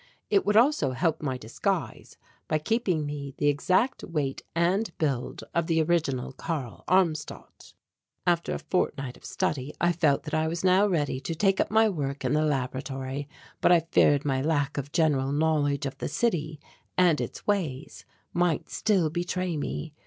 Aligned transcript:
It 0.31 0.47
would 0.47 0.57
also 0.57 0.93
help 0.93 1.21
my 1.21 1.37
disguise 1.37 2.17
by 2.47 2.57
keeping 2.57 3.05
me 3.05 3.35
the 3.37 3.49
exact 3.49 4.03
weight 4.03 4.41
and 4.55 4.89
build 4.97 5.43
of 5.53 5.67
the 5.67 5.79
original 5.83 6.31
Karl 6.33 6.83
Armstadt. 6.87 7.75
After 8.25 8.51
a 8.51 8.57
fortnight 8.57 9.15
of 9.15 9.23
study, 9.23 9.75
I 9.79 9.91
felt 9.91 10.23
that 10.23 10.33
I 10.33 10.47
was 10.47 10.63
now 10.63 10.87
ready 10.87 11.19
to 11.19 11.35
take 11.35 11.59
up 11.59 11.69
my 11.69 11.87
work 11.87 12.25
in 12.25 12.33
the 12.33 12.41
laboratory, 12.43 13.29
but 13.61 13.71
I 13.71 13.81
feared 13.81 14.25
my 14.25 14.41
lack 14.41 14.79
of 14.79 14.91
general 14.91 15.31
knowledge 15.31 15.85
of 15.85 15.99
the 15.99 16.09
city 16.09 16.59
and 16.97 17.21
its 17.21 17.45
ways 17.45 18.03
might 18.33 18.71
still 18.71 19.11
betray 19.11 19.55
me. 19.55 19.93